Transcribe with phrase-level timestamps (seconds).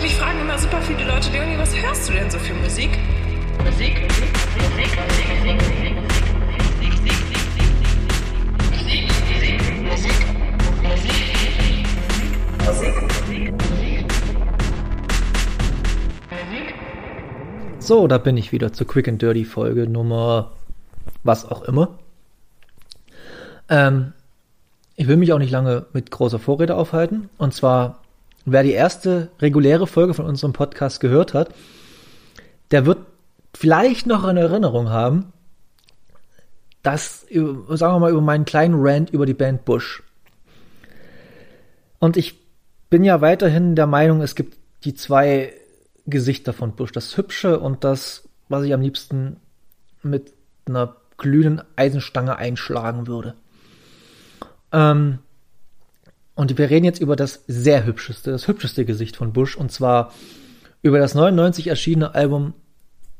[0.00, 2.90] Mich fragen immer super viele Leute, Leonie, was hörst du denn so für Musik?
[3.64, 4.90] Musik, Musik, Musik,
[5.44, 5.60] Musik,
[10.82, 11.38] Musik, Musik,
[17.80, 20.52] So, da bin ich wieder zur Quick and Dirty Folge Nummer
[21.24, 21.98] was auch immer.
[23.68, 24.12] Ähm,
[24.96, 27.30] ich will mich auch nicht lange mit großer Vorrede aufhalten.
[27.38, 28.00] Und zwar
[28.52, 31.54] Wer die erste reguläre Folge von unserem Podcast gehört hat,
[32.70, 32.98] der wird
[33.54, 35.32] vielleicht noch eine Erinnerung haben,
[36.82, 40.02] dass, sagen wir mal, über meinen kleinen Rant über die Band Bush.
[41.98, 42.38] Und ich
[42.88, 45.52] bin ja weiterhin der Meinung, es gibt die zwei
[46.06, 46.92] Gesichter von Bush.
[46.92, 49.36] Das Hübsche und das, was ich am liebsten
[50.02, 50.32] mit
[50.66, 53.34] einer glühenden Eisenstange einschlagen würde.
[54.72, 55.18] Ähm,
[56.38, 60.12] und wir reden jetzt über das sehr hübscheste, das hübscheste Gesicht von Bush, und zwar
[60.82, 62.54] über das 99 erschienene Album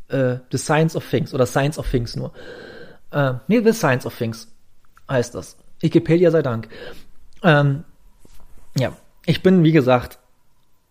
[0.06, 2.33] äh, The Science of Things oder Science of Things nur.
[3.10, 4.47] Äh, nee, The Science of Things
[5.10, 5.56] heißt das.
[5.80, 6.69] Wikipedia sei Dank.
[7.42, 7.83] Ähm,
[8.78, 8.92] ja,
[9.27, 10.20] ich bin, wie gesagt,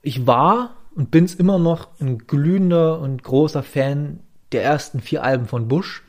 [0.01, 4.19] ich war und bin's immer noch ein glühender und großer Fan
[4.51, 6.03] der ersten vier Alben von Bush.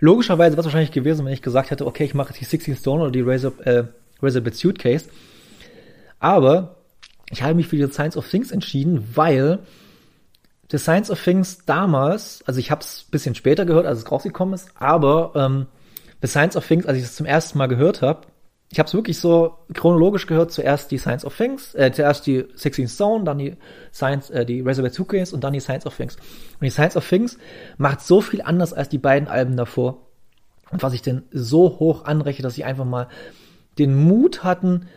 [0.00, 3.02] Logischerweise wäre es wahrscheinlich gewesen, wenn ich gesagt hätte, okay, ich mache die 16 Stone
[3.02, 3.84] oder die Razor, äh,
[4.22, 5.10] Razorback Suitcase.
[6.24, 6.76] Aber
[7.28, 9.58] ich habe mich für die Science of Things entschieden, weil
[10.70, 14.10] The Science of Things damals, also ich habe es ein bisschen später gehört, als es
[14.10, 15.66] rausgekommen ist, aber ähm,
[16.22, 18.22] The Science of Things, als ich es zum ersten Mal gehört habe,
[18.70, 22.46] ich habe es wirklich so chronologisch gehört, zuerst die Science of Things, äh, zuerst die
[22.54, 23.58] 16 Stone, dann die
[23.92, 26.16] Science, äh, die Reservoir Suitcase und dann die Science of Things.
[26.16, 27.36] Und die Science of Things
[27.76, 29.98] macht so viel anders als die beiden Alben davor.
[30.70, 33.08] Und was ich denn so hoch anrechne, dass sie einfach mal
[33.78, 34.88] den Mut hatten,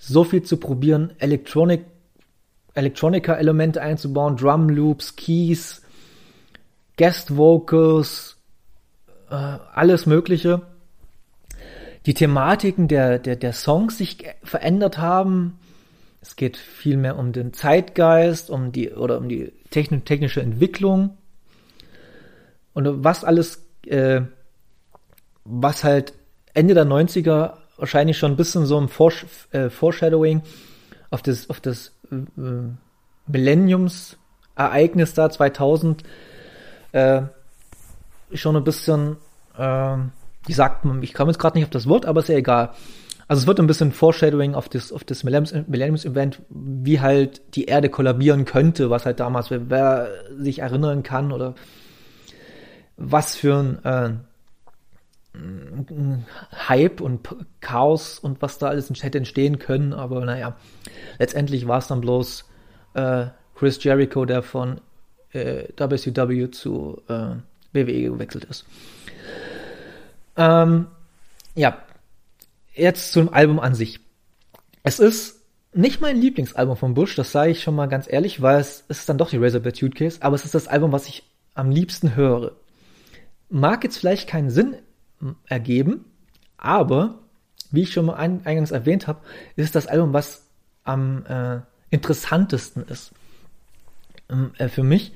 [0.00, 1.84] so viel zu probieren, Electronic,
[2.74, 5.82] Electronica-Elemente einzubauen, Drum Loops, Keys,
[6.96, 8.38] Guest Vocals,
[9.28, 10.62] äh, alles Mögliche.
[12.06, 15.58] Die Thematiken der, der, der Songs sich verändert haben.
[16.22, 21.18] Es geht viel mehr um den Zeitgeist, um die, oder um die technische Entwicklung.
[22.72, 24.22] Und was alles, äh,
[25.44, 26.14] was halt
[26.54, 30.42] Ende der 90er wahrscheinlich schon ein bisschen so ein Forsh äh, Foreshadowing
[31.10, 32.16] auf das, auf das äh,
[33.26, 36.04] Millenniums-Ereignis da 2000
[36.92, 37.22] äh,
[38.32, 39.16] schon ein bisschen,
[39.58, 39.96] äh,
[40.46, 42.70] wie sagt man, ich komme jetzt gerade nicht auf das Wort, aber ist ja egal.
[43.26, 47.88] Also es wird ein bisschen Foreshadowing auf das, auf das Millenniums-Event, wie halt die Erde
[47.88, 51.54] kollabieren könnte, was halt damals, wer, wer sich erinnern kann oder
[52.96, 54.10] was für ein äh,
[56.68, 57.28] Hype und
[57.60, 60.56] Chaos und was da alles hätte entstehen können, aber naja,
[61.18, 62.48] letztendlich war es dann bloß
[62.94, 64.80] äh, Chris Jericho, der von
[65.32, 67.36] äh, WCW zu äh,
[67.72, 68.64] WWE gewechselt ist.
[70.36, 70.88] Ähm,
[71.54, 71.78] ja,
[72.74, 74.00] jetzt zum Album an sich.
[74.82, 75.40] Es ist
[75.72, 79.08] nicht mein Lieblingsalbum von Bush, das sage ich schon mal ganz ehrlich, weil es, ist
[79.08, 81.22] dann doch die Razorback Suitcase, aber es ist das Album, was ich
[81.54, 82.56] am liebsten höre.
[83.48, 84.76] Mag jetzt vielleicht keinen Sinn
[85.46, 86.04] ergeben.
[86.56, 87.18] Aber,
[87.70, 89.20] wie ich schon mal eingangs erwähnt habe,
[89.56, 90.46] ist das Album, was
[90.84, 91.60] am äh,
[91.90, 93.12] interessantesten ist
[94.28, 95.12] ähm, äh, für mich,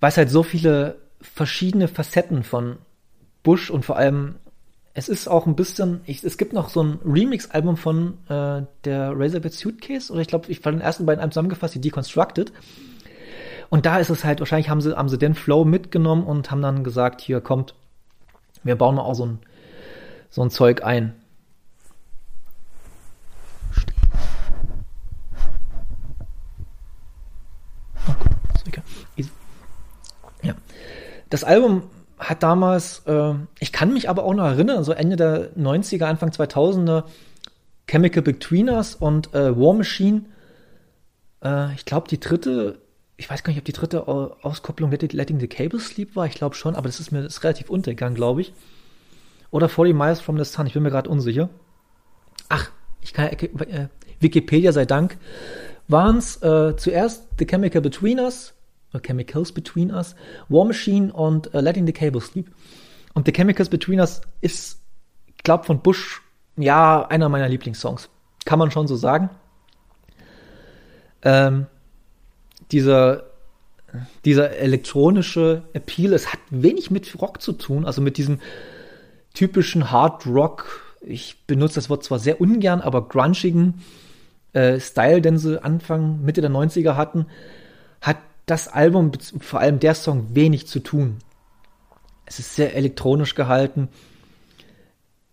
[0.00, 2.76] weil es halt so viele verschiedene Facetten von
[3.42, 4.36] Bush und vor allem
[4.98, 9.12] es ist auch ein bisschen, ich, es gibt noch so ein Remix-Album von äh, der
[9.14, 12.50] Razorback Suitcase, oder ich glaube, ich war den ersten beiden Alben zusammengefasst, die Deconstructed.
[13.68, 16.62] Und da ist es halt, wahrscheinlich haben sie, haben sie den Flow mitgenommen und haben
[16.62, 17.74] dann gesagt, hier kommt,
[18.66, 19.38] wir bauen mal auch so ein,
[20.30, 21.14] so ein Zeug ein.
[30.42, 30.54] Ja.
[31.30, 31.82] Das Album
[32.18, 36.30] hat damals, äh, ich kann mich aber auch noch erinnern, so Ende der 90er, Anfang
[36.30, 37.04] 2000er,
[37.88, 40.22] Chemical Between Us und äh, War Machine.
[41.44, 42.78] Äh, ich glaube, die dritte
[43.16, 46.26] ich weiß gar nicht, ob die dritte Auskopplung Letting the Cable Sleep war.
[46.26, 48.52] Ich glaube schon, aber das ist mir das ist relativ untergegangen, glaube ich.
[49.50, 50.66] Oder 40 Miles from the Sun.
[50.66, 51.48] Ich bin mir gerade unsicher.
[52.48, 52.70] Ach,
[53.00, 53.88] ich kann äh,
[54.20, 55.16] Wikipedia sei Dank.
[55.88, 58.54] Waren es äh, zuerst The Chemical Between Us,
[58.92, 60.14] oder Chemicals Between Us,
[60.48, 62.50] War Machine und äh, Letting the Cable Sleep.
[63.14, 64.80] Und The Chemicals Between Us ist,
[65.46, 66.20] glaube, von Bush,
[66.56, 68.10] ja, einer meiner Lieblingssongs.
[68.44, 69.30] Kann man schon so sagen.
[71.22, 71.66] Ähm,
[72.72, 73.24] dieser,
[74.24, 78.40] dieser elektronische Appeal, es hat wenig mit Rock zu tun, also mit diesem
[79.34, 83.82] typischen Hard Rock, ich benutze das Wort zwar sehr ungern, aber grunchigen
[84.52, 87.26] äh, Style, den sie Anfang, Mitte der 90er hatten,
[88.00, 88.16] hat
[88.46, 91.18] das Album, vor allem der Song, wenig zu tun.
[92.24, 93.88] Es ist sehr elektronisch gehalten.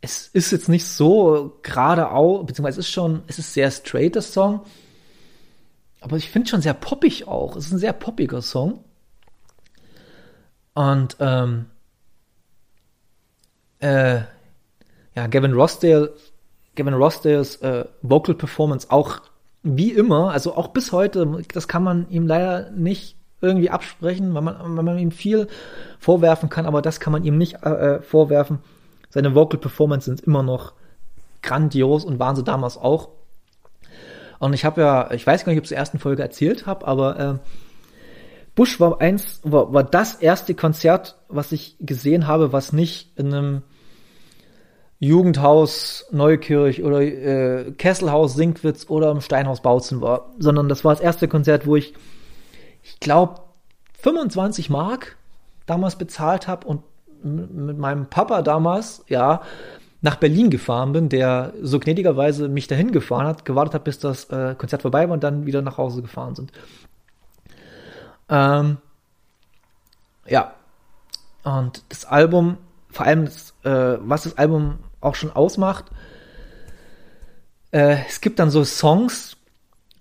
[0.01, 4.33] Es ist jetzt nicht so geradeaus, beziehungsweise es ist schon, es ist sehr straight, das
[4.33, 4.62] Song.
[6.04, 7.56] Aber ich finde schon sehr poppig auch.
[7.56, 8.84] Es ist ein sehr poppiger Song.
[10.74, 11.68] Und ähm,
[13.80, 14.20] äh,
[15.16, 16.14] ja, Gavin Rossdale,
[16.76, 19.22] Gavin Rossdales äh, Vocal Performance auch
[19.62, 24.42] wie immer, also auch bis heute, das kann man ihm leider nicht irgendwie absprechen, weil
[24.42, 25.48] man, weil man ihm viel
[26.00, 28.60] vorwerfen kann, aber das kann man ihm nicht äh, äh, vorwerfen.
[29.10, 30.74] Seine Vocal Performance sind immer noch
[31.42, 33.10] grandios und waren sie damals auch.
[34.44, 36.86] Und ich habe ja, ich weiß gar nicht, ob ich zur ersten Folge erzählt habe,
[36.86, 37.36] aber äh,
[38.56, 43.34] Bush war eins, war, war das erste Konzert, was ich gesehen habe, was nicht in
[43.34, 43.62] einem
[45.00, 51.01] Jugendhaus Neukirch oder äh, Kesselhaus Sinkwitz oder im Steinhaus Bautzen war, sondern das war das
[51.01, 51.94] erste Konzert, wo ich,
[52.81, 53.40] ich glaube,
[54.01, 55.16] 25 Mark
[55.68, 56.84] damals bezahlt habe und
[57.24, 59.42] mit meinem Papa damals, ja,
[60.04, 64.26] nach Berlin gefahren bin, der so gnädigerweise mich dahin gefahren hat, gewartet hat, bis das
[64.26, 66.52] äh, Konzert vorbei war und dann wieder nach Hause gefahren sind.
[68.28, 68.78] Ähm,
[70.28, 70.56] ja,
[71.44, 72.58] und das Album,
[72.90, 75.86] vor allem das, äh, was das Album auch schon ausmacht.
[77.72, 79.38] Äh, es gibt dann so Songs,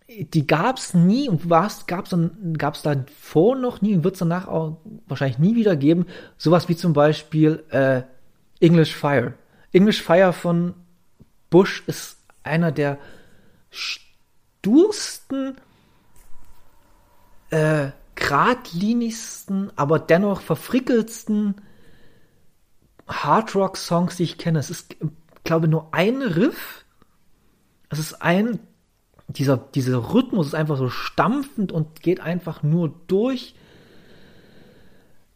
[0.09, 2.83] die gab es nie und was gab es dann gab es
[3.21, 6.07] vor noch nie und wird es danach auch wahrscheinlich nie wieder geben.
[6.39, 8.03] Sowas wie zum Beispiel äh,
[8.59, 9.35] English Fire.
[9.73, 10.75] English Fire von
[11.51, 12.99] Bush ist einer der
[13.71, 15.57] stursten,
[17.51, 21.57] äh, geradlinigsten, aber dennoch verfrickelsten
[23.09, 24.59] Hardrock-Songs, die ich kenne.
[24.59, 24.97] Es ist,
[25.45, 26.85] glaube nur ein Riff.
[27.89, 28.61] Es ist ein,
[29.29, 33.55] dieser, dieser Rhythmus ist einfach so stampfend und geht einfach nur durch.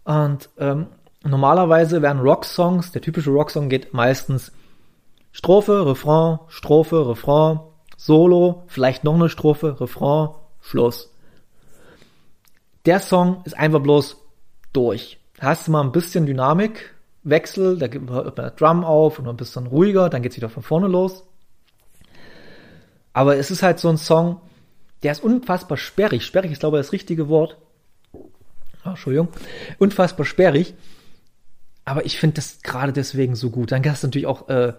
[0.05, 0.87] Und ähm,
[1.31, 4.53] normalerweise werden Rock-Songs, der typische Rock-Song geht meistens
[5.33, 7.61] Strophe, Refrain, Strophe, Refrain,
[7.97, 10.31] Solo, vielleicht noch eine Strophe, Refrain,
[10.61, 11.13] Schluss.
[12.85, 14.17] Der Song ist einfach bloß
[14.73, 15.19] durch.
[15.39, 16.95] Da hast du mal ein bisschen Dynamik,
[17.25, 20.63] Wechsel, da gibt man der Drum auf und ein bisschen ruhiger, dann geht's wieder von
[20.63, 21.25] vorne los.
[23.13, 24.41] Aber es ist halt so ein Song,
[25.03, 26.25] der ist unfassbar sperrig.
[26.25, 27.57] Sperrig ist, glaube ich, das richtige Wort.
[28.13, 28.29] Oh,
[28.85, 29.29] Entschuldigung.
[29.79, 30.75] Unfassbar sperrig.
[31.87, 33.73] Aber ich finde das gerade deswegen so gut.
[33.73, 34.75] Dann hast du natürlich auch äh,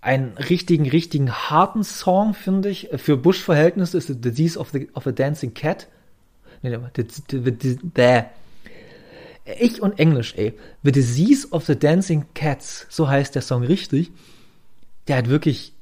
[0.00, 2.88] einen richtigen, richtigen harten Song, finde ich.
[2.96, 5.88] Für Bush-Verhältnisse ist The Disease of, the, of a Dancing Cat.
[6.62, 8.22] Nee, the, the, the, the,
[9.58, 10.54] ich und Englisch, ey.
[10.84, 14.12] The Disease of the Dancing Cats, so heißt der Song richtig.
[15.08, 15.72] Der hat wirklich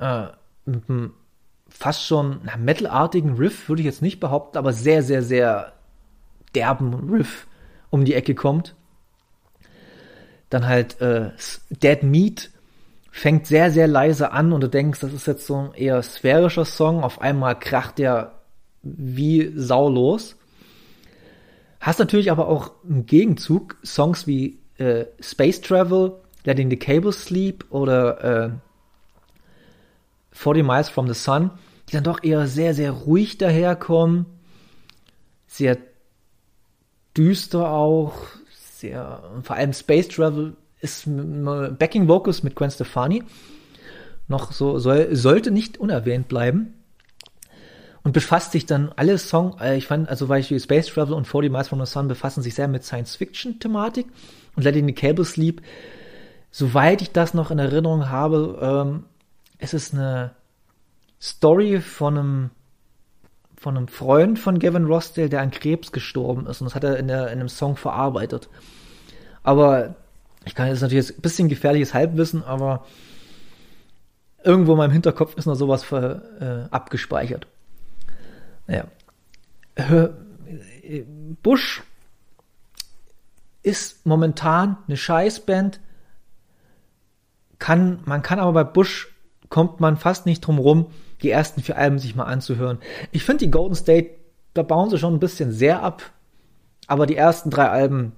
[0.00, 0.26] äh,
[0.64, 1.14] mit einem
[1.68, 5.74] fast schon metalartigen Riff, würde ich jetzt nicht behaupten, aber sehr, sehr, sehr
[6.56, 7.46] derben Riff
[7.90, 8.74] um die Ecke kommt.
[10.50, 11.30] Dann halt äh,
[11.70, 12.50] Dead Meat
[13.10, 16.64] fängt sehr, sehr leise an und du denkst, das ist jetzt so ein eher sphärischer
[16.64, 17.02] Song.
[17.02, 18.32] Auf einmal kracht der
[18.82, 20.36] wie Sau los.
[21.80, 26.12] Hast natürlich aber auch im Gegenzug Songs wie äh, Space Travel,
[26.44, 28.50] Letting the Cable Sleep oder äh,
[30.32, 31.50] 40 Miles from the Sun,
[31.88, 34.26] die dann doch eher sehr, sehr ruhig daherkommen.
[35.46, 35.78] Sehr
[37.16, 38.14] düster auch.
[38.80, 43.22] Sehr, vor allem Space Travel ist Backing Vocals mit Gwen Stefani.
[44.26, 46.72] Noch so, soll, sollte nicht unerwähnt bleiben
[48.04, 51.26] und befasst sich dann alle Songs, äh, ich fand, also weil ich Space Travel und
[51.26, 54.06] 40 Miles from the Sun befassen sich sehr mit Science-Fiction-Thematik
[54.56, 55.60] und Letting the Cable Sleep,
[56.50, 59.04] soweit ich das noch in Erinnerung habe, ähm,
[59.58, 60.30] es ist eine
[61.20, 62.50] Story von einem
[63.60, 66.96] von einem Freund von Gavin Rossdale, der an Krebs gestorben ist und das hat er
[66.96, 68.48] in, der, in einem Song verarbeitet.
[69.42, 69.96] Aber
[70.46, 72.86] ich kann jetzt natürlich ein bisschen gefährliches Halbwissen, aber
[74.42, 77.46] irgendwo in meinem Hinterkopf ist noch sowas für, äh, abgespeichert.
[78.66, 78.86] Ja.
[81.42, 81.82] Bush
[83.62, 85.80] ist momentan eine Scheißband.
[87.58, 89.14] Kann, man kann aber bei Bush
[89.50, 90.86] kommt man fast nicht drum rum,
[91.22, 92.78] die ersten vier Alben sich mal anzuhören.
[93.12, 94.10] Ich finde die Golden State,
[94.54, 96.02] da bauen sie schon ein bisschen sehr ab,
[96.86, 98.12] aber die ersten drei Alben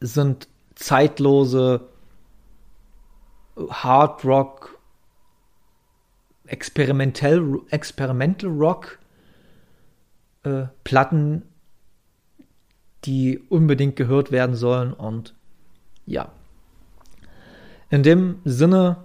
[0.00, 1.88] sind zeitlose
[3.56, 4.78] Hard Rock,
[6.46, 8.98] Experimental, Experimental Rock
[10.42, 11.42] äh, Platten,
[13.04, 14.92] die unbedingt gehört werden sollen.
[14.92, 15.34] Und
[16.06, 16.32] ja,
[17.90, 19.04] in dem Sinne